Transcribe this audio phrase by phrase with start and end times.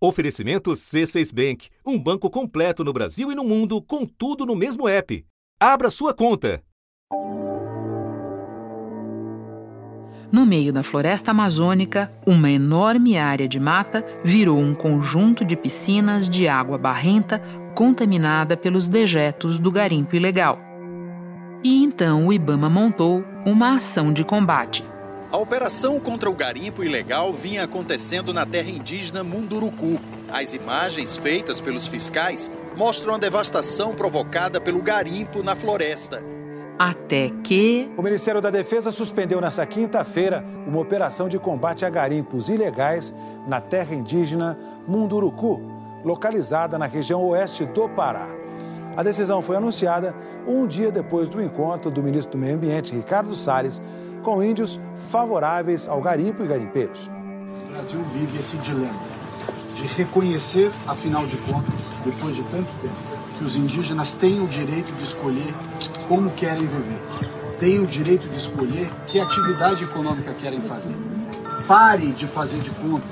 [0.00, 4.88] Oferecimento C6 Bank, um banco completo no Brasil e no mundo, com tudo no mesmo
[4.88, 5.26] app.
[5.58, 6.62] Abra sua conta.
[10.30, 16.28] No meio da floresta amazônica, uma enorme área de mata virou um conjunto de piscinas
[16.28, 17.42] de água barrenta
[17.74, 20.60] contaminada pelos dejetos do garimpo ilegal.
[21.64, 24.84] E então o Ibama montou uma ação de combate
[25.30, 30.00] a operação contra o garimpo ilegal vinha acontecendo na terra indígena Munduruku.
[30.32, 36.22] As imagens feitas pelos fiscais mostram a devastação provocada pelo garimpo na floresta.
[36.78, 37.90] Até que.
[37.96, 43.12] O Ministério da Defesa suspendeu nesta quinta-feira uma operação de combate a garimpos ilegais
[43.46, 45.60] na terra indígena Munduruku,
[46.04, 48.47] localizada na região oeste do Pará.
[48.98, 50.12] A decisão foi anunciada
[50.44, 53.80] um dia depois do encontro do ministro do Meio Ambiente, Ricardo Salles,
[54.24, 54.76] com índios
[55.08, 57.08] favoráveis ao garimpo e garimpeiros.
[57.64, 58.98] O Brasil vive esse dilema
[59.76, 62.96] de reconhecer, afinal de contas, depois de tanto tempo,
[63.38, 65.54] que os indígenas têm o direito de escolher
[66.08, 67.00] como querem viver,
[67.60, 70.96] têm o direito de escolher que atividade econômica querem fazer.
[71.68, 73.06] Pare de fazer de conta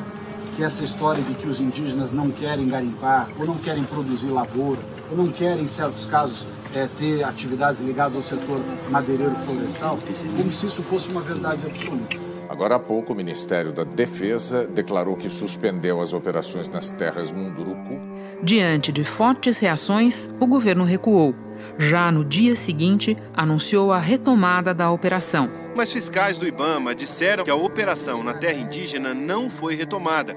[0.56, 4.95] que essa história de que os indígenas não querem garimpar, ou não querem produzir lavoura,
[5.10, 9.98] ou não querem, em certos casos, é, ter atividades ligadas ao setor madeireiro florestal,
[10.36, 12.16] como se isso fosse uma verdade absoluta.
[12.48, 18.00] Agora há pouco, o Ministério da Defesa declarou que suspendeu as operações nas terras Munduruku.
[18.42, 21.34] Diante de fortes reações, o governo recuou.
[21.78, 25.50] Já no dia seguinte, anunciou a retomada da operação.
[25.74, 30.36] Mas fiscais do Ibama disseram que a operação na terra indígena não foi retomada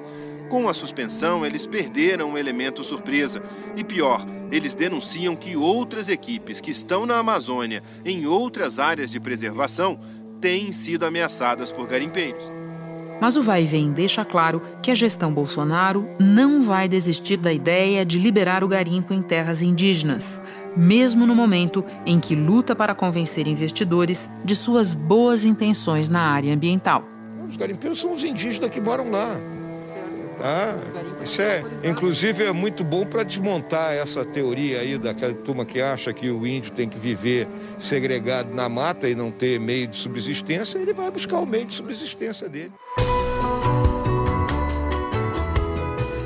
[0.49, 3.41] com a suspensão, eles perderam o elemento surpresa.
[3.75, 9.19] E pior, eles denunciam que outras equipes que estão na Amazônia, em outras áreas de
[9.19, 9.99] preservação,
[10.41, 12.51] têm sido ameaçadas por garimpeiros.
[13.21, 17.51] Mas o vai e vem deixa claro que a gestão Bolsonaro não vai desistir da
[17.51, 20.41] ideia de liberar o garimpo em terras indígenas,
[20.75, 26.53] mesmo no momento em que luta para convencer investidores de suas boas intenções na área
[26.53, 27.03] ambiental.
[27.47, 29.58] Os garimpeiros são os indígenas que moram lá.
[30.39, 30.77] Tá?
[31.21, 36.13] Isso é, inclusive, é muito bom para desmontar essa teoria aí daquela turma que acha
[36.13, 37.45] que o índio tem que viver
[37.77, 40.79] segregado na mata e não ter meio de subsistência.
[40.79, 42.71] Ele vai buscar o meio de subsistência dele.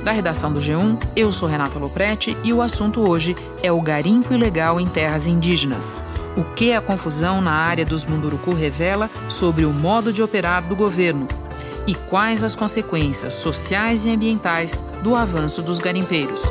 [0.04, 4.34] Da redação do G1, eu sou Renata Loprete e o assunto hoje é o garimpo
[4.34, 5.98] ilegal em terras indígenas.
[6.36, 10.76] O que a confusão na área dos Munduruku revela sobre o modo de operar do
[10.76, 11.28] governo
[11.86, 16.42] e quais as consequências sociais e ambientais do avanço dos garimpeiros.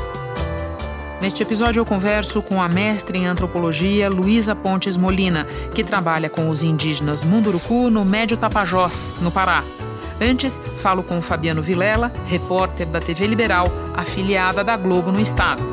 [1.21, 6.49] Neste episódio, eu converso com a mestre em antropologia Luísa Pontes Molina, que trabalha com
[6.49, 9.63] os indígenas Munduruku no Médio Tapajós, no Pará.
[10.21, 15.63] Antes, falo com Fabiano Vilela, repórter da TV Liberal, afiliada da Globo no estado.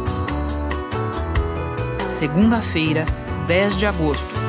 [2.09, 3.04] Segunda-feira,
[3.47, 4.40] 10 de agosto.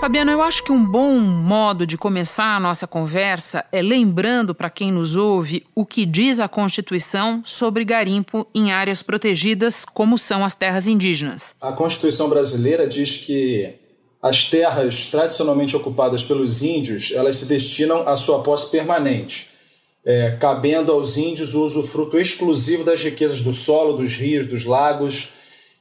[0.00, 4.70] Fabiano, eu acho que um bom modo de começar a nossa conversa é lembrando para
[4.70, 10.42] quem nos ouve o que diz a Constituição sobre garimpo em áreas protegidas, como são
[10.42, 11.54] as terras indígenas.
[11.60, 13.74] A Constituição brasileira diz que
[14.22, 19.50] as terras tradicionalmente ocupadas pelos índios elas se destinam à sua posse permanente,
[20.02, 25.28] é, cabendo aos índios o usufruto exclusivo das riquezas do solo, dos rios, dos lagos.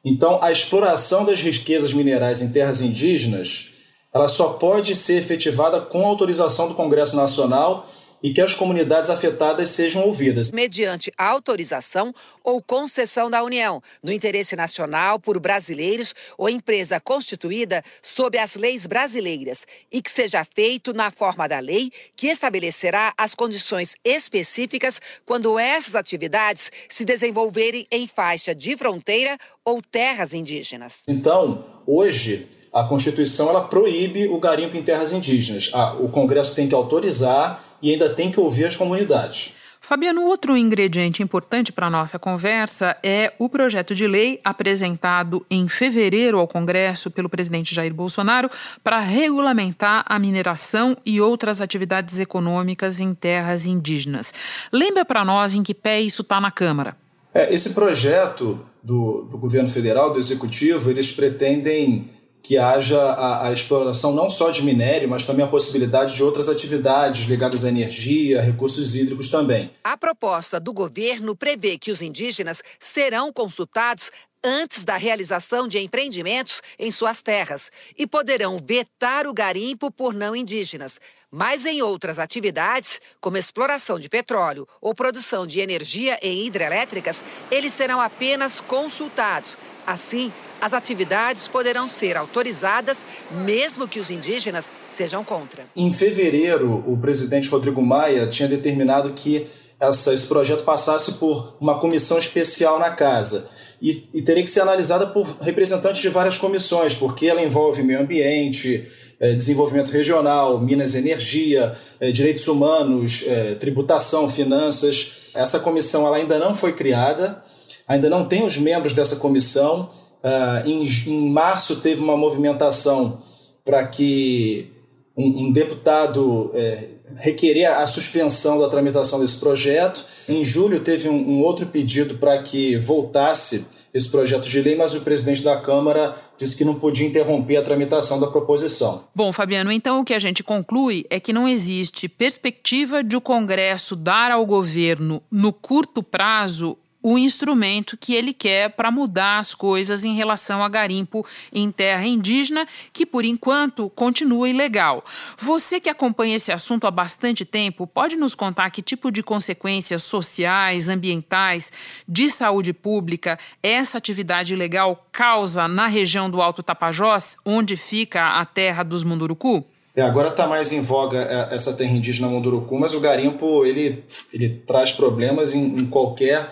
[0.04, 3.69] Então, a exploração das riquezas minerais em terras indígenas
[4.14, 7.88] ela só pode ser efetivada com autorização do Congresso Nacional
[8.22, 10.52] e que as comunidades afetadas sejam ouvidas.
[10.52, 18.38] Mediante autorização ou concessão da União, no interesse nacional, por brasileiros ou empresa constituída sob
[18.38, 23.96] as leis brasileiras, e que seja feito na forma da lei que estabelecerá as condições
[24.04, 31.04] específicas quando essas atividades se desenvolverem em faixa de fronteira ou terras indígenas.
[31.08, 35.72] Então, hoje, a Constituição ela proíbe o garimpo em terras indígenas.
[35.74, 39.54] Ah, o Congresso tem que autorizar e ainda tem que ouvir as comunidades.
[39.82, 45.70] Fabiano, outro ingrediente importante para a nossa conversa é o projeto de lei apresentado em
[45.70, 48.50] fevereiro ao Congresso pelo presidente Jair Bolsonaro
[48.84, 54.34] para regulamentar a mineração e outras atividades econômicas em terras indígenas.
[54.72, 56.96] Lembra para nós em que pé isso está na Câmara?
[57.34, 62.10] É, esse projeto do, do governo federal, do executivo, eles pretendem
[62.42, 66.50] que haja a, a, exploração não só de minério, mas também a possibilidade de outras
[66.50, 69.72] atividades ligadas à energia, recursos hídricos também.
[69.84, 74.10] A proposta do governo prevê que os indígenas serão consultados
[74.44, 80.36] antes da realização de empreendimentos em suas terras e poderão vetar o garimpo por não
[80.36, 81.00] indígenas,
[81.32, 87.72] Mas em outras atividades, como exploração de petróleo ou produção de energia em hidrelétricas, eles
[87.72, 89.56] serão apenas consultados.
[89.86, 93.06] Assim, as atividades poderão ser autorizadas,
[93.46, 95.66] mesmo que os indígenas sejam contra.
[95.76, 99.48] Em fevereiro, o presidente Rodrigo Maia tinha determinado que
[99.80, 103.48] essa, esse projeto passasse por uma comissão especial na casa.
[103.82, 108.02] E, e teria que ser analisada por representantes de várias comissões, porque ela envolve meio
[108.02, 108.86] ambiente,
[109.20, 115.30] é, desenvolvimento regional, Minas e Energia, é, direitos humanos, é, tributação, finanças.
[115.34, 117.42] Essa comissão ela ainda não foi criada,
[117.88, 119.88] ainda não tem os membros dessa comissão.
[120.24, 123.22] Uh, em, em, março teve uma movimentação
[123.64, 124.72] para que
[125.16, 130.06] um, um deputado é, requerer a suspensão da tramitação desse projeto.
[130.28, 134.94] Em julho teve um, um outro pedido para que voltasse esse projeto de lei, mas
[134.94, 139.04] o presidente da Câmara disse que não podia interromper a tramitação da proposição.
[139.14, 143.22] Bom, Fabiano, então o que a gente conclui é que não existe perspectiva de o
[143.22, 149.54] Congresso dar ao governo, no curto prazo, o instrumento que ele quer para mudar as
[149.54, 155.04] coisas em relação a garimpo em terra indígena, que por enquanto continua ilegal.
[155.38, 160.04] Você que acompanha esse assunto há bastante tempo, pode nos contar que tipo de consequências
[160.04, 161.72] sociais, ambientais,
[162.08, 168.46] de saúde pública essa atividade ilegal causa na região do Alto Tapajós, onde fica a
[168.46, 169.66] terra dos Munduruku?
[169.96, 174.04] É, agora está mais em voga é, essa terra indígena Munduruku, mas o garimpo ele,
[174.32, 176.50] ele traz problemas em, em qualquer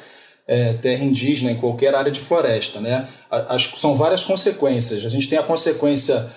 [0.47, 2.79] é, terra indígena, em qualquer área de floresta.
[2.79, 3.07] Né?
[3.29, 5.03] As, são várias consequências.
[5.05, 6.27] A gente tem a consequência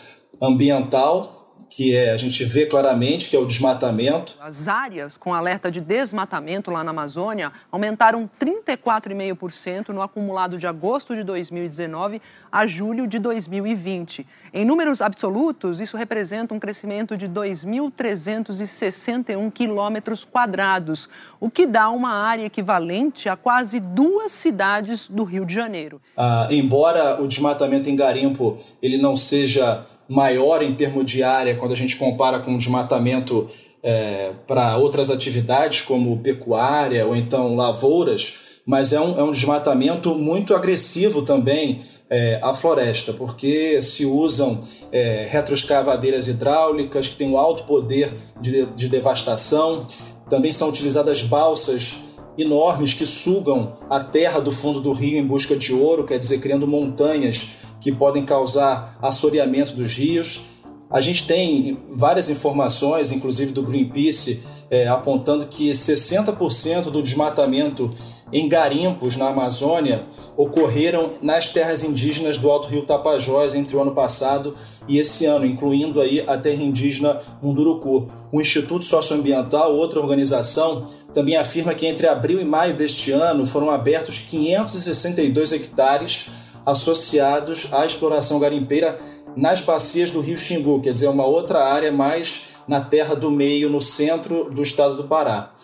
[0.42, 1.39] ambiental,
[1.70, 4.34] que é, a gente vê claramente que é o desmatamento.
[4.40, 11.14] As áreas com alerta de desmatamento lá na Amazônia aumentaram 34,5% no acumulado de agosto
[11.14, 12.20] de 2019
[12.50, 14.26] a julho de 2020.
[14.52, 21.08] Em números absolutos, isso representa um crescimento de 2.361 quilômetros quadrados,
[21.38, 26.02] o que dá uma área equivalente a quase duas cidades do Rio de Janeiro.
[26.16, 31.70] Ah, embora o desmatamento em garimpo ele não seja maior em termos de área quando
[31.70, 33.48] a gente compara com o desmatamento
[33.80, 38.36] é, para outras atividades como pecuária ou então lavouras,
[38.66, 44.58] mas é um, é um desmatamento muito agressivo também é, à floresta, porque se usam
[44.90, 49.84] é, retroescavadeiras hidráulicas que têm um alto poder de, de devastação,
[50.28, 51.96] também são utilizadas balsas
[52.36, 56.38] enormes que sugam a terra do fundo do rio em busca de ouro, quer dizer,
[56.38, 57.46] criando montanhas
[57.80, 60.42] que podem causar assoreamento dos rios.
[60.90, 67.90] A gente tem várias informações, inclusive do Greenpeace, é, apontando que 60% do desmatamento
[68.32, 70.04] em garimpos na Amazônia
[70.36, 74.54] ocorreram nas terras indígenas do Alto Rio Tapajós entre o ano passado
[74.86, 78.08] e esse ano, incluindo aí a terra indígena Munduruku.
[78.30, 83.70] O Instituto Socioambiental, outra organização, também afirma que entre abril e maio deste ano foram
[83.70, 86.28] abertos 562 hectares
[86.64, 89.00] associados à exploração garimpeira
[89.36, 93.68] nas bacias do rio Xingu, quer dizer, uma outra área mais na terra do meio,
[93.68, 95.54] no centro do estado do Pará.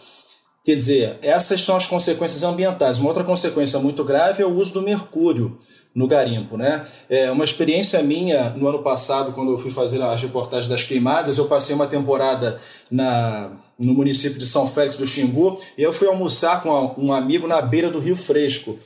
[0.65, 2.99] Quer dizer, essas são as consequências ambientais.
[2.99, 5.57] Uma outra consequência muito grave é o uso do mercúrio
[5.95, 6.57] no garimpo.
[6.57, 6.85] Né?
[7.09, 11.39] É uma experiência minha no ano passado, quando eu fui fazer as reportagens das queimadas,
[11.39, 12.61] eu passei uma temporada
[12.91, 17.47] na, no município de São Félix do Xingu e eu fui almoçar com um amigo
[17.47, 18.77] na beira do Rio Fresco.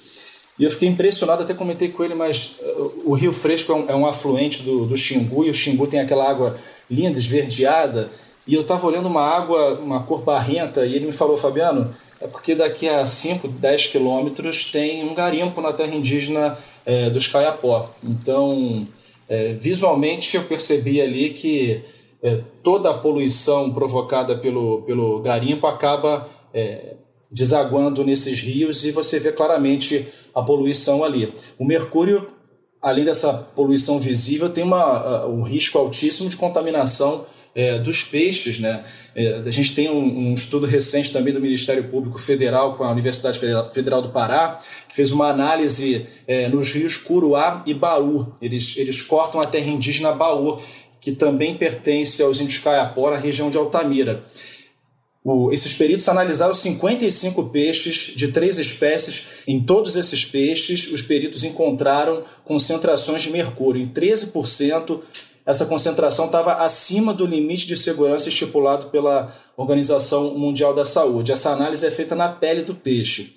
[0.61, 3.85] E eu fiquei impressionado, até comentei com ele, mas uh, o Rio Fresco é um,
[3.88, 6.55] é um afluente do, do Xingu, e o Xingu tem aquela água
[6.90, 8.11] linda, esverdeada,
[8.47, 12.26] e eu estava olhando uma água, uma cor barrenta, e ele me falou, Fabiano, é
[12.26, 17.88] porque daqui a 5, 10 quilômetros tem um garimpo na terra indígena é, dos Caiapó.
[18.05, 18.87] Então,
[19.26, 21.81] é, visualmente eu percebi ali que
[22.23, 26.97] é, toda a poluição provocada pelo, pelo garimpo acaba é,
[27.30, 31.32] desaguando nesses rios e você vê claramente a poluição ali.
[31.58, 32.28] O mercúrio,
[32.82, 38.58] além dessa poluição visível, tem uma, um risco altíssimo de contaminação é, dos peixes.
[38.58, 38.82] Né?
[39.14, 42.90] É, a gente tem um, um, estudo recente também do Ministério Público Federal com a
[42.90, 43.38] Universidade
[43.72, 44.58] Federal do Pará,
[44.88, 48.32] que fez uma análise é, nos rios Curuá e Baú.
[48.40, 50.60] Eles, eles cortam a terra indígena Baú,
[51.00, 54.25] que também pertence aos índios Caiapó, na região de Altamira.
[55.22, 59.24] O, esses peritos analisaram 55 peixes de três espécies.
[59.46, 63.82] Em todos esses peixes, os peritos encontraram concentrações de mercúrio.
[63.82, 65.00] Em 13%,
[65.44, 71.32] essa concentração estava acima do limite de segurança estipulado pela Organização Mundial da Saúde.
[71.32, 73.34] Essa análise é feita na pele do peixe.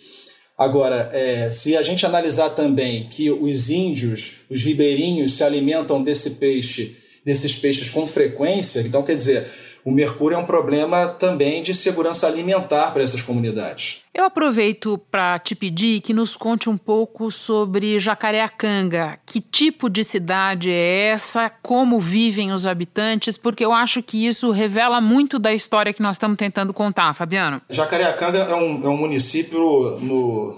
[0.57, 6.31] Agora, é, se a gente analisar também que os índios, os ribeirinhos, se alimentam desse
[6.31, 9.47] peixe, desses peixes com frequência, então quer dizer,
[9.85, 14.01] o mercúrio é um problema também de segurança alimentar para essas comunidades.
[14.13, 19.19] Eu aproveito para te pedir que nos conte um pouco sobre Jacareacanga.
[19.25, 21.49] Que tipo de cidade é essa?
[21.49, 23.37] Como vivem os habitantes?
[23.37, 27.61] Porque eu acho que isso revela muito da história que nós estamos tentando contar, Fabiano.
[27.69, 30.55] Jacareacanga é um, é um município no,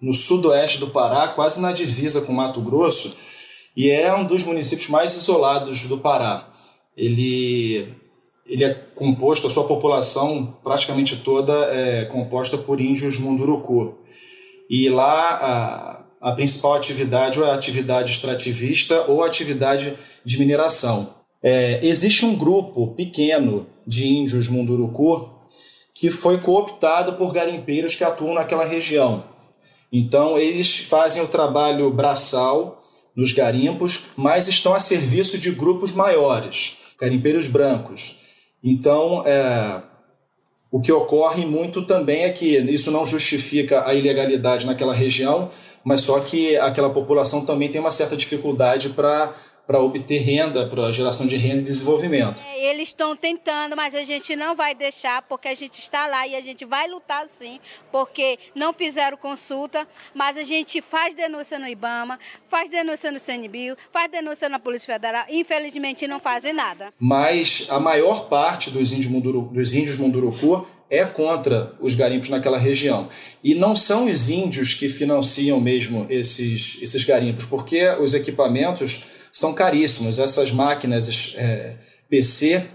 [0.00, 3.16] no sudoeste do Pará, quase na divisa com Mato Grosso,
[3.76, 6.48] e é um dos municípios mais isolados do Pará.
[6.96, 7.94] Ele,
[8.48, 13.98] ele é composto, a sua população praticamente toda é composta por índios Munduruku.
[14.70, 21.14] E lá a, a principal atividade é a atividade extrativista ou a atividade de mineração.
[21.42, 25.38] É, existe um grupo pequeno de índios Munduruku
[25.94, 29.24] que foi cooptado por garimpeiros que atuam naquela região.
[29.92, 32.80] Então, eles fazem o trabalho braçal
[33.16, 38.16] nos garimpos, mas estão a serviço de grupos maiores, garimpeiros brancos.
[38.62, 39.82] Então, é,
[40.70, 45.50] o que ocorre muito também é que isso não justifica a ilegalidade naquela região,
[45.84, 49.32] mas só que aquela população também tem uma certa dificuldade para
[49.68, 52.42] para obter renda, para geração de renda e desenvolvimento.
[52.42, 56.26] É, eles estão tentando, mas a gente não vai deixar, porque a gente está lá
[56.26, 57.60] e a gente vai lutar sim,
[57.92, 63.76] porque não fizeram consulta, mas a gente faz denúncia no IBAMA, faz denúncia no CNBio,
[63.92, 66.90] faz denúncia na Polícia Federal, infelizmente não fazem nada.
[66.98, 72.56] Mas a maior parte dos índios, Munduru, dos índios Munduruku é contra os garimpos naquela
[72.56, 73.10] região.
[73.44, 79.04] E não são os índios que financiam mesmo esses, esses garimpos, porque os equipamentos
[79.38, 80.18] são caríssimos.
[80.18, 81.76] Essas máquinas é,
[82.10, 82.66] PC,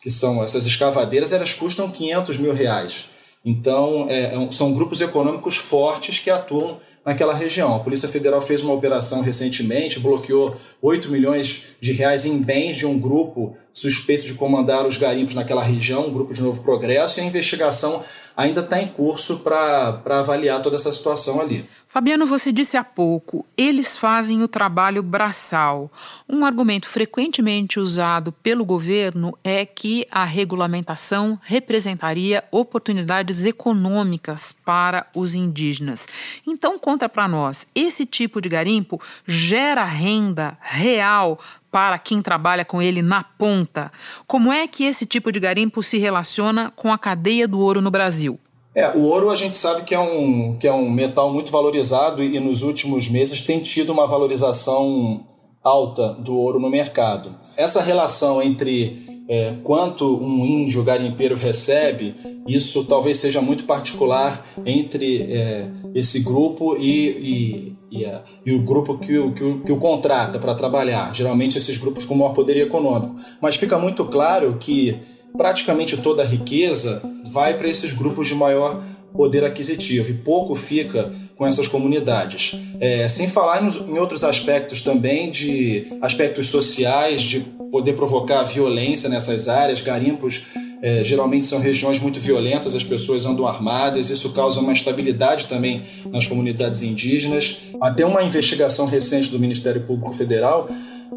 [0.00, 3.04] que são essas escavadeiras, elas custam 500 mil reais.
[3.44, 7.76] Então, é, é são grupos econômicos fortes que atuam naquela região.
[7.76, 12.86] A Polícia Federal fez uma operação recentemente, bloqueou 8 milhões de reais em bens de
[12.86, 17.22] um grupo suspeito de comandar os garimpos naquela região, um grupo de Novo Progresso, e
[17.22, 18.02] a investigação
[18.34, 21.68] ainda está em curso para avaliar toda essa situação ali.
[21.86, 25.90] Fabiano, você disse há pouco, eles fazem o trabalho braçal.
[26.28, 35.34] Um argumento frequentemente usado pelo governo é que a regulamentação representaria oportunidades econômicas para os
[35.34, 36.06] indígenas.
[36.46, 41.38] Então, conta para nós, esse tipo de garimpo gera renda real
[41.76, 43.92] para quem trabalha com ele na ponta.
[44.26, 47.90] Como é que esse tipo de garimpo se relaciona com a cadeia do ouro no
[47.90, 48.40] Brasil?
[48.74, 52.24] É, o ouro a gente sabe que é um, que é um metal muito valorizado
[52.24, 55.26] e nos últimos meses tem tido uma valorização
[55.62, 57.34] alta do ouro no mercado.
[57.58, 62.14] Essa relação entre é, quanto um índio garimpeiro recebe,
[62.48, 68.98] isso talvez seja muito particular entre é, esse grupo e, e, e, e, o grupo
[68.98, 71.14] que o, que o, que o contrata para trabalhar.
[71.14, 73.16] Geralmente esses grupos com maior poder econômico.
[73.40, 74.98] Mas fica muito claro que
[75.36, 78.82] praticamente toda a riqueza vai para esses grupos de maior
[79.14, 82.58] poder aquisitivo e pouco fica com essas comunidades.
[82.80, 87.40] É, sem falar em outros aspectos também, de aspectos sociais, de
[87.70, 90.44] poder provocar violência nessas áreas, garimpos
[90.82, 95.82] é, geralmente são regiões muito violentas, as pessoas andam armadas, isso causa uma instabilidade também
[96.10, 97.58] nas comunidades indígenas.
[97.80, 100.68] Até uma investigação recente do Ministério Público Federal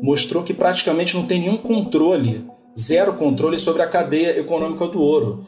[0.02, 2.46] mostrou que praticamente não tem nenhum controle
[2.78, 5.46] zero controle sobre a cadeia econômica do ouro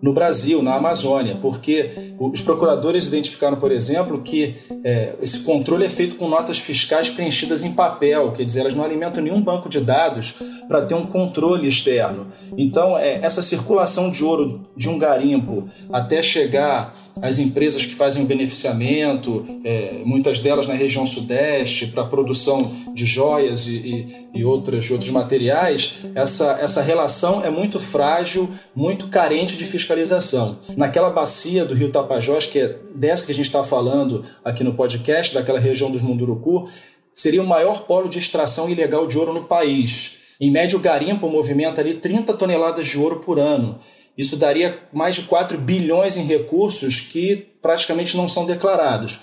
[0.00, 5.88] no Brasil, na Amazônia, porque os procuradores identificaram, por exemplo, que é, esse controle é
[5.88, 9.80] feito com notas fiscais preenchidas em papel, quer dizer, elas não alimentam nenhum banco de
[9.80, 10.34] dados
[10.68, 12.28] para ter um controle externo.
[12.56, 18.22] Então, é, essa circulação de ouro de um garimpo até chegar às empresas que fazem
[18.22, 24.44] o beneficiamento, é, muitas delas na região sudeste, para produção de joias e, e, e
[24.44, 30.58] outros, outros materiais, essa, essa relação é muito frágil, muito carente de fiscalização.
[30.76, 34.74] Naquela bacia do rio Tapajós, que é dessa que a gente está falando aqui no
[34.74, 36.68] podcast, daquela região dos Munduruku,
[37.14, 40.18] seria o maior polo de extração ilegal de ouro no país.
[40.40, 43.80] Em média, o garimpo movimenta ali 30 toneladas de ouro por ano.
[44.18, 49.20] Isso daria mais de 4 bilhões em recursos que praticamente não são declarados.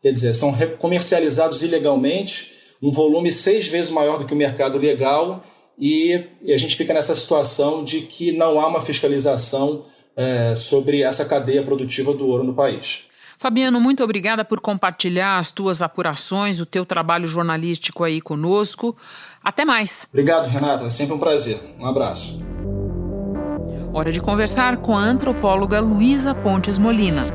[0.00, 2.52] Quer dizer, são comercializados ilegalmente,
[2.82, 5.44] um volume seis vezes maior do que o mercado legal,
[5.78, 9.84] e a gente fica nessa situação de que não há uma fiscalização
[10.16, 13.00] é, sobre essa cadeia produtiva do ouro no país.
[13.36, 18.96] Fabiano, muito obrigada por compartilhar as tuas apurações, o teu trabalho jornalístico aí conosco.
[19.44, 20.06] Até mais.
[20.12, 20.86] Obrigado, Renata.
[20.86, 21.60] É sempre um prazer.
[21.80, 22.47] Um abraço.
[23.98, 27.26] Hora de conversar com a antropóloga Luísa Pontes Molina.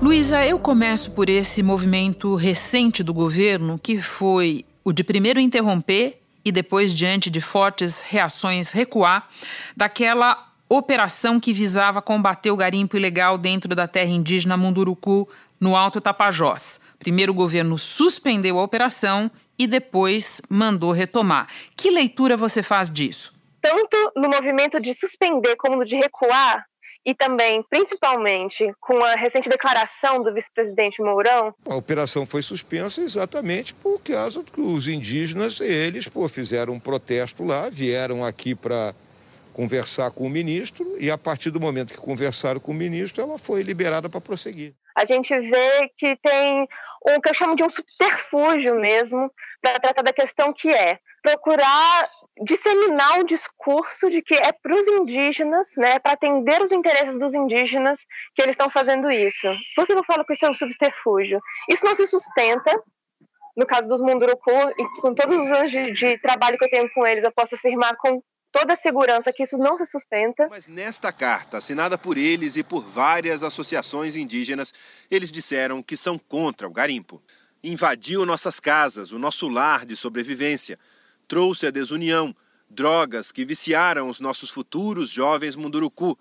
[0.00, 6.18] Luísa, eu começo por esse movimento recente do governo que foi o de primeiro interromper
[6.42, 9.28] e depois, diante de fortes reações, recuar
[9.76, 15.28] daquela operação que visava combater o garimpo ilegal dentro da terra indígena Munduruku,
[15.60, 16.80] no Alto Tapajós.
[16.98, 21.48] Primeiro o governo suspendeu a operação e depois mandou retomar.
[21.76, 23.38] Que leitura você faz disso?
[23.60, 26.64] Tanto no movimento de suspender como no de recuar,
[27.04, 31.54] e também, principalmente, com a recente declaração do vice-presidente Mourão.
[31.68, 37.42] A operação foi suspensa exatamente por causa que os indígenas, eles, pô, fizeram um protesto
[37.42, 38.94] lá, vieram aqui para
[39.60, 43.36] conversar com o ministro e a partir do momento que conversaram com o ministro, ela
[43.36, 44.74] foi liberada para prosseguir.
[44.96, 46.66] A gente vê que tem
[47.02, 52.08] o que eu chamo de um subterfúgio mesmo para tratar da questão que é procurar
[52.42, 57.34] disseminar o discurso de que é para os indígenas, né, para atender os interesses dos
[57.34, 59.46] indígenas que eles estão fazendo isso.
[59.76, 61.38] Por que eu falo que isso é um subterfúgio?
[61.68, 62.82] Isso não se sustenta.
[63.54, 66.90] No caso dos Munduruku, e com todos os anos de, de trabalho que eu tenho
[66.94, 70.48] com eles, eu posso afirmar com toda a segurança que isso não se sustenta.
[70.50, 74.72] Mas nesta carta, assinada por eles e por várias associações indígenas,
[75.10, 77.22] eles disseram que são contra o garimpo.
[77.62, 80.78] Invadiu nossas casas, o nosso lar de sobrevivência
[81.30, 82.34] trouxe a desunião,
[82.68, 86.18] drogas que viciaram os nossos futuros jovens munduruku.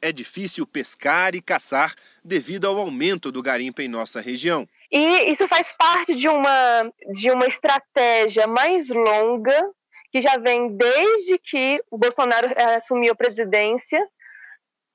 [0.00, 4.68] É difícil pescar e caçar devido ao aumento do garimpo em nossa região.
[4.92, 9.70] E isso faz parte de uma, de uma estratégia mais longa,
[10.14, 14.00] que já vem desde que o Bolsonaro eh, assumiu a presidência,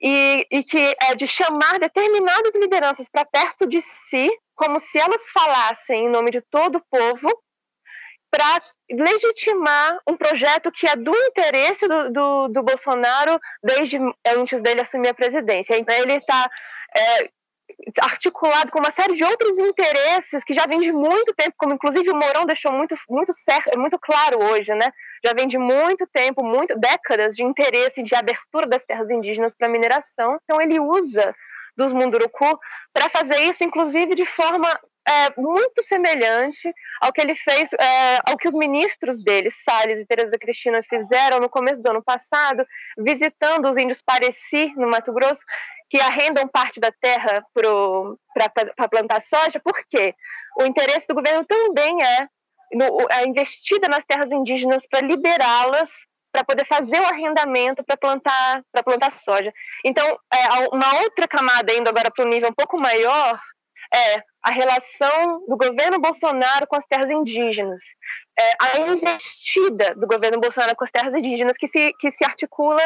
[0.02, 5.22] e, e que é de chamar determinadas lideranças para perto de si, como se elas
[5.34, 7.30] falassem em nome de todo o povo,
[8.32, 14.80] para legitimar um projeto que é do interesse do, do, do, Bolsonaro desde antes dele
[14.80, 15.78] assumir a presidência.
[15.78, 16.50] Então, ele está
[16.96, 17.30] é,
[18.00, 22.10] articulado com uma série de outros interesses que já vem de muito tempo, como inclusive
[22.10, 24.94] o Mourão deixou muito, muito, certo, muito claro hoje, né?
[25.26, 29.68] Já vem de muito tempo, muito décadas de interesse de abertura das terras indígenas para
[29.68, 30.40] mineração.
[30.44, 31.36] Então, ele usa
[31.76, 32.60] dos Munduruku
[32.94, 34.68] para fazer isso, inclusive de forma
[35.08, 40.06] é, muito semelhante ao que ele fez, é, ao que os ministros dele, Salles e
[40.06, 42.66] Tereza Cristina, fizeram no começo do ano passado,
[42.98, 45.42] visitando os índios Pareci, no Mato Grosso,
[45.90, 50.14] que arrendam parte da terra para plantar soja, porque
[50.60, 52.28] o interesse do governo também é
[52.74, 55.90] no, a investida nas terras indígenas para liberá-las
[56.32, 59.52] para poder fazer o arrendamento para plantar para plantar soja.
[59.84, 63.40] Então, é, uma outra camada indo agora para um nível um pouco maior
[63.94, 67.82] é a relação do governo Bolsonaro com as terras indígenas,
[68.38, 72.82] é, a investida do governo Bolsonaro com as terras indígenas que se, que se articula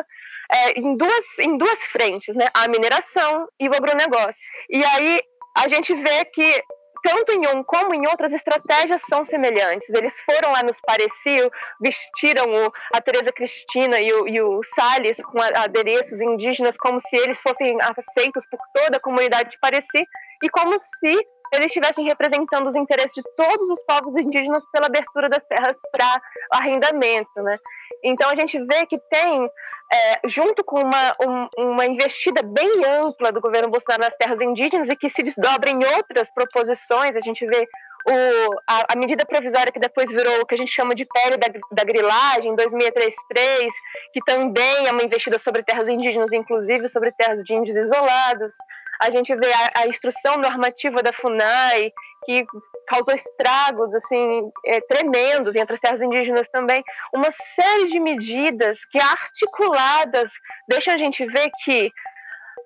[0.52, 2.48] é, em, duas, em duas frentes, né?
[2.54, 4.42] a mineração e o agronegócio.
[4.70, 5.22] E aí
[5.56, 6.64] a gente vê que
[7.04, 9.94] tanto em um como em outras estratégias são semelhantes.
[9.94, 15.18] Eles foram lá nos Parecio, vestiram o, a Tereza Cristina e o, e o Salles
[15.22, 20.08] com adereços indígenas como se eles fossem aceitos por toda a comunidade de Pareci
[20.42, 25.30] e como se eles estivessem representando os interesses de todos os povos indígenas pela abertura
[25.30, 27.58] das terras para arrendamento, né?
[28.04, 29.50] Então a gente vê que tem,
[29.92, 34.90] é, junto com uma, um, uma investida bem ampla do governo Bolsonaro nas terras indígenas
[34.90, 37.68] e que se desdobra em outras proposições, a gente vê
[38.06, 41.38] o, a, a, medida provisória que depois virou o que a gente chama de pele
[41.38, 43.74] da, da grilagem, 2633,
[44.14, 48.52] que também é uma investida sobre terras indígenas, inclusive sobre terras de índios isolados.
[49.02, 51.92] A gente vê a, a instrução normativa da FUNAI,
[52.26, 52.46] que
[52.88, 59.00] causou estragos assim é, tremendos entre as terras indígenas também, uma série de medidas que
[59.00, 60.32] articuladas
[60.68, 61.92] deixam a gente ver que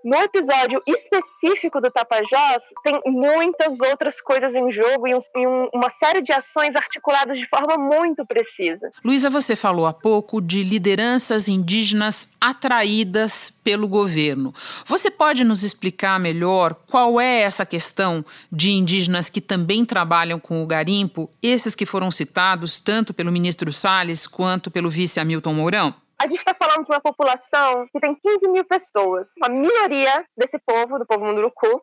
[0.08, 5.70] no episódio específico do Tapajós, tem muitas outras coisas em jogo e, um, e um,
[5.74, 8.89] uma série de ações articuladas de forma muito precisa.
[9.04, 14.54] Luísa, você falou há pouco de lideranças indígenas atraídas pelo governo.
[14.86, 20.63] Você pode nos explicar melhor qual é essa questão de indígenas que também trabalham com
[20.63, 26.07] o garimpo, esses que foram citados tanto pelo ministro Salles quanto pelo vice Hamilton Mourão?
[26.19, 29.30] A gente está falando de uma população que tem 15 mil pessoas.
[29.43, 31.82] A minoria desse povo, do povo Munduruku,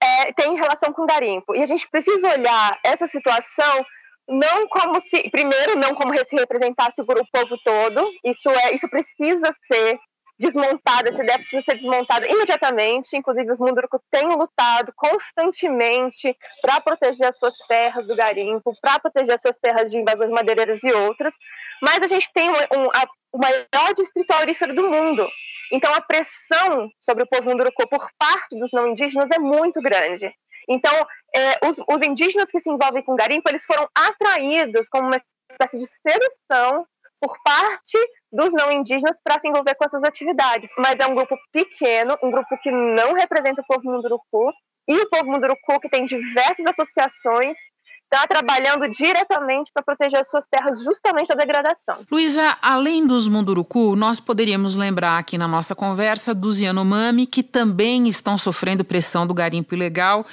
[0.00, 1.54] é, tem relação com garimpo.
[1.54, 3.84] E a gente precisa olhar essa situação
[4.28, 8.10] não como se, primeiro, não como se representasse por o povo todo.
[8.24, 9.98] Isso é, isso precisa ser
[10.38, 13.16] desmontada, essa ideia precisa ser desmontada imediatamente.
[13.16, 19.34] Inclusive, os Munduruku têm lutado constantemente para proteger as suas terras do garimpo, para proteger
[19.34, 21.34] as suas terras de invasões madeireiras e outras.
[21.82, 25.28] Mas a gente tem um, um, a, o maior distrito aurífero do mundo.
[25.72, 30.32] Então, a pressão sobre o povo Munduruku por parte dos não indígenas é muito grande.
[30.68, 30.92] Então,
[31.34, 35.20] é, os, os, indígenas que se envolvem com garimpo, eles foram atraídos como uma
[35.50, 36.86] espécie de sedução
[37.20, 37.98] por parte
[38.32, 40.70] dos não indígenas para se envolver com essas atividades.
[40.78, 44.52] Mas é um grupo pequeno, um grupo que não representa o povo munduruku,
[44.88, 47.58] e o povo munduruku, que tem diversas associações,
[48.10, 51.98] está trabalhando diretamente para proteger as suas terras justamente da degradação.
[52.10, 58.08] Luísa, além dos Munduruku, nós poderíamos lembrar aqui na nossa conversa dos Yanomami, que também
[58.08, 60.24] estão sofrendo pressão do garimpo ilegal,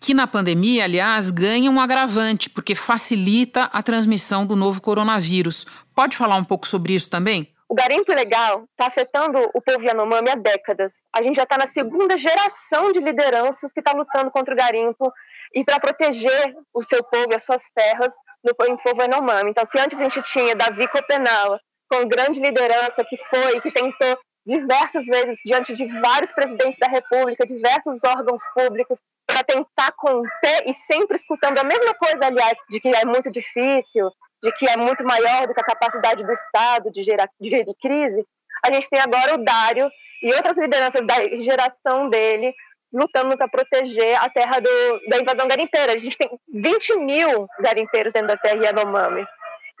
[0.00, 5.66] que na pandemia, aliás, ganha um agravante, porque facilita a transmissão do novo coronavírus.
[5.94, 7.48] Pode falar um pouco sobre isso também?
[7.68, 11.04] O garimpo ilegal está afetando o povo Yanomami há décadas.
[11.12, 15.12] A gente já está na segunda geração de lideranças que está lutando contra o garimpo
[15.54, 18.12] e para proteger o seu povo e as suas terras
[18.42, 19.50] no povo Yanomami.
[19.50, 24.18] Então, se antes a gente tinha Davi Copenau, com grande liderança que foi, que tentou
[24.46, 30.74] diversas vezes diante de vários presidentes da República, diversos órgãos públicos, para tentar conter e
[30.74, 34.10] sempre escutando a mesma coisa, aliás, de que é muito difícil,
[34.42, 37.74] de que é muito maior do que a capacidade do Estado de gerar de, de
[37.80, 38.26] crise.
[38.62, 39.90] A gente tem agora o Dário
[40.22, 42.54] e outras lideranças da geração dele
[42.94, 45.92] lutando para proteger a terra do, da invasão garimpeira.
[45.92, 49.26] A gente tem 20 mil garimpeiros dentro da terra Yanomami.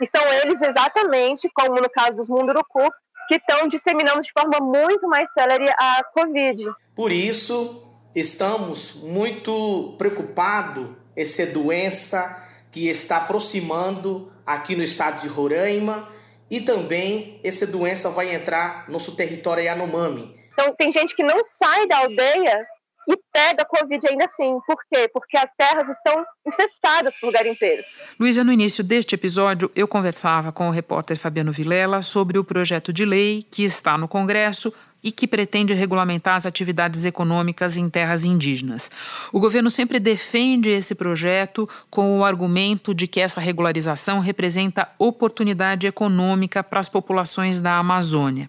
[0.00, 2.90] E são eles exatamente, como no caso dos Munduruku,
[3.28, 6.64] que estão disseminando de forma muito mais célere a Covid.
[6.94, 7.82] Por isso,
[8.14, 16.08] estamos muito preocupados essa doença que está aproximando aqui no estado de Roraima
[16.50, 20.34] e também essa doença vai entrar no nosso território Yanomami.
[20.52, 22.66] Então, tem gente que não sai da aldeia
[23.08, 24.58] e pega Covid ainda assim.
[24.66, 25.08] Por quê?
[25.12, 27.86] Porque as terras estão infestadas por garimpeiros.
[28.18, 32.92] Luísa, no início deste episódio, eu conversava com o repórter Fabiano Vilela sobre o projeto
[32.92, 34.72] de lei que está no Congresso
[35.04, 38.90] e que pretende regulamentar as atividades econômicas em terras indígenas.
[39.30, 45.86] O governo sempre defende esse projeto com o argumento de que essa regularização representa oportunidade
[45.86, 48.48] econômica para as populações da Amazônia.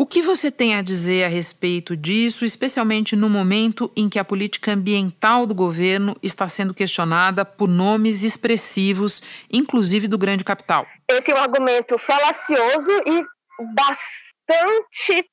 [0.00, 4.24] O que você tem a dizer a respeito disso, especialmente no momento em que a
[4.24, 9.20] política ambiental do governo está sendo questionada por nomes expressivos,
[9.52, 10.86] inclusive do grande capital?
[11.10, 13.24] Esse é um argumento falacioso e
[13.74, 15.28] bastante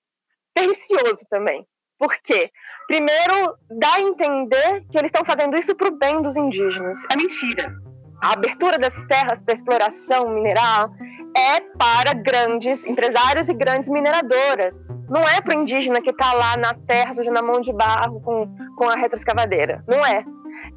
[0.51, 1.63] pernicioso também.
[1.99, 2.49] Por quê?
[2.88, 7.04] Primeiro, dá a entender que eles estão fazendo isso para o bem dos indígenas.
[7.12, 7.71] É mentira.
[8.19, 10.89] A abertura das terras para exploração mineral
[11.36, 14.82] é para grandes empresários e grandes mineradoras.
[15.10, 18.19] Não é para o indígena que está lá na terra, suja na mão de barro
[18.21, 19.84] com, com a retroescavadeira.
[19.88, 20.24] Não é.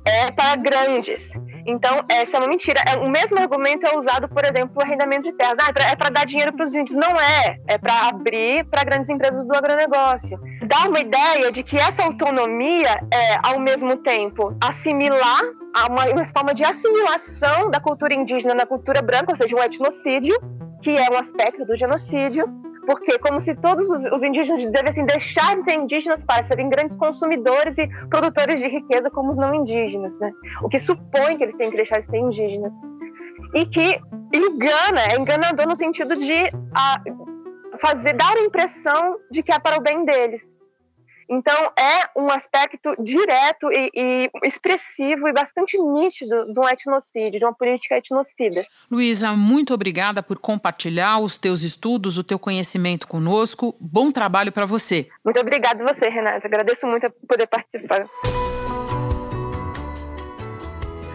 [0.05, 1.31] É para grandes.
[1.67, 2.83] Então, essa é uma mentira.
[2.87, 5.57] É, o mesmo argumento é usado, por exemplo, o arrendamento de terras.
[5.61, 6.97] Ah, é para é dar dinheiro para os índios.
[6.97, 7.59] Não é.
[7.67, 10.39] É para abrir para grandes empresas do agronegócio.
[10.67, 15.43] Dá uma ideia de que essa autonomia é, ao mesmo tempo, assimilar
[15.87, 20.39] uma, uma forma de assimilação da cultura indígena na cultura branca, ou seja, um etnocídio,
[20.83, 22.47] que é um aspecto do genocídio,
[22.87, 26.97] porque como se todos os, os, indígenas devessem deixar de ser indígenas para serem grandes
[26.97, 30.33] consumidores e produtores de riqueza como os não indígenas, né?
[30.63, 32.73] O que supõe que eles têm que deixar de ser indígenas.
[33.55, 34.01] E que
[34.33, 37.03] engana, é enganador no sentido de a,
[37.79, 40.43] fazer dar a impressão de que é para o bem deles.
[41.29, 47.45] Então, é um aspecto direto e, e, expressivo e bastante nítido de um etnocídio, de
[47.45, 48.67] uma política etnocida.
[48.91, 53.77] Luísa, muito obrigada por compartilhar os teus estudos, o teu conhecimento conosco.
[53.79, 55.09] Bom trabalho para você.
[55.23, 56.47] Muito obrigada a você, Renata.
[56.47, 58.07] Agradeço muito por poder participar.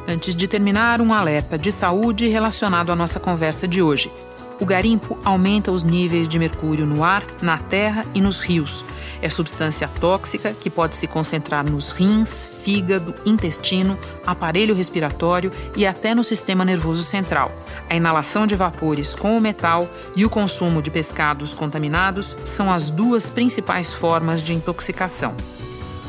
[0.08, 4.12] Antes de terminar, um alerta de saúde relacionado à nossa conversa de hoje.
[4.60, 8.86] O garimpo aumenta os níveis de mercúrio no ar, na terra e nos rios.
[9.22, 16.13] É substância tóxica que pode se concentrar nos rins, fígado, intestino, aparelho respiratório e até
[16.13, 17.52] no sistema nervoso central.
[17.89, 22.89] A inalação de vapores com o metal e o consumo de pescados contaminados são as
[22.89, 25.36] duas principais formas de intoxicação.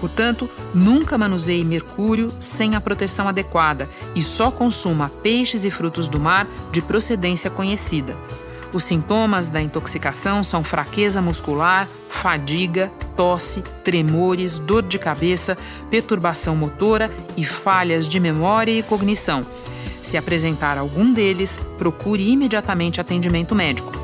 [0.04, 6.20] Portanto, nunca manuseie mercúrio sem a proteção adequada e só consuma peixes e frutos do
[6.20, 8.14] mar de procedência conhecida.
[8.70, 15.56] Os sintomas da intoxicação são fraqueza muscular, fadiga, tosse, tremores, dor de cabeça,
[15.90, 19.40] perturbação motora e falhas de memória e cognição.
[20.02, 24.03] Se apresentar algum deles, procure imediatamente atendimento médico.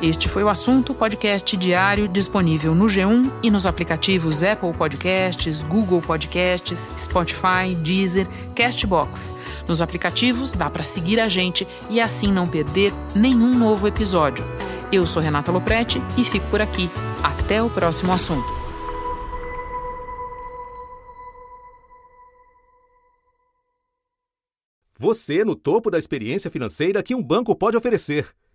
[0.00, 6.00] Este foi o assunto podcast diário disponível no G1 e nos aplicativos Apple Podcasts, Google
[6.00, 9.34] Podcasts, Spotify, Deezer, Castbox.
[9.66, 14.44] Nos aplicativos dá para seguir a gente e assim não perder nenhum novo episódio.
[14.92, 16.88] Eu sou Renata Loprete e fico por aqui.
[17.20, 18.46] Até o próximo assunto.
[24.96, 28.28] Você no topo da experiência financeira que um banco pode oferecer.